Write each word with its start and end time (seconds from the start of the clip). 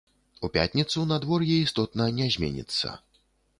У 0.47 0.49
пятніцу 0.55 1.03
надвор'е 1.11 1.59
істотна 1.67 2.09
не 2.21 2.33
зменіцца. 2.39 2.87